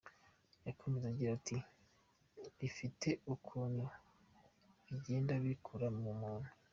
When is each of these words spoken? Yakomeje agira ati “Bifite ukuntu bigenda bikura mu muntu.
Yakomeje 0.67 1.05
agira 1.11 1.31
ati 1.39 1.57
“Bifite 2.59 3.07
ukuntu 3.33 3.83
bigenda 4.87 5.33
bikura 5.43 5.87
mu 5.97 6.11
muntu. 6.21 6.49